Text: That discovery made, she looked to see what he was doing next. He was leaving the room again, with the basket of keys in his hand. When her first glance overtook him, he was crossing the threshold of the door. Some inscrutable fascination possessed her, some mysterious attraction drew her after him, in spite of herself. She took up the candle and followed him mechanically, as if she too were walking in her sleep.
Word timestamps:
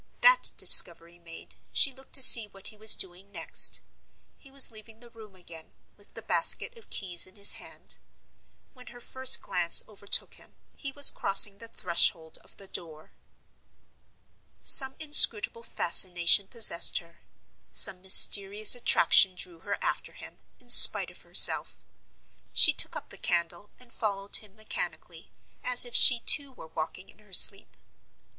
That 0.21 0.53
discovery 0.57 1.19
made, 1.19 1.53
she 1.71 1.93
looked 1.93 2.13
to 2.13 2.23
see 2.23 2.47
what 2.47 2.69
he 2.69 2.75
was 2.75 2.95
doing 2.95 3.31
next. 3.31 3.81
He 4.39 4.49
was 4.49 4.71
leaving 4.71 4.99
the 4.99 5.11
room 5.11 5.35
again, 5.35 5.73
with 5.95 6.15
the 6.15 6.23
basket 6.23 6.75
of 6.75 6.89
keys 6.89 7.27
in 7.27 7.35
his 7.35 7.51
hand. 7.51 7.99
When 8.73 8.87
her 8.87 8.99
first 8.99 9.43
glance 9.43 9.83
overtook 9.87 10.33
him, 10.37 10.55
he 10.75 10.91
was 10.91 11.11
crossing 11.11 11.59
the 11.59 11.67
threshold 11.67 12.39
of 12.39 12.57
the 12.57 12.65
door. 12.65 13.11
Some 14.59 14.95
inscrutable 14.97 15.61
fascination 15.61 16.47
possessed 16.47 16.97
her, 16.97 17.19
some 17.71 18.01
mysterious 18.01 18.73
attraction 18.73 19.35
drew 19.35 19.59
her 19.59 19.77
after 19.83 20.13
him, 20.13 20.39
in 20.59 20.71
spite 20.71 21.11
of 21.11 21.21
herself. 21.21 21.85
She 22.53 22.73
took 22.73 22.95
up 22.95 23.11
the 23.11 23.19
candle 23.19 23.69
and 23.77 23.93
followed 23.93 24.37
him 24.37 24.55
mechanically, 24.55 25.31
as 25.63 25.85
if 25.85 25.93
she 25.93 26.21
too 26.21 26.51
were 26.51 26.65
walking 26.65 27.07
in 27.07 27.19
her 27.19 27.33
sleep. 27.33 27.77